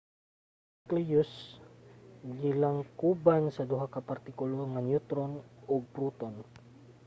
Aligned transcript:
ang 0.87 0.91
necleus 0.95 1.31
gilangkoban 2.41 3.43
sa 3.51 3.67
duha 3.69 3.85
ka 3.93 3.99
mga 4.01 4.07
partikulo- 4.09 4.51
mga 4.69 4.85
neutron 4.87 5.31
ug 5.73 5.81
proton 5.95 6.33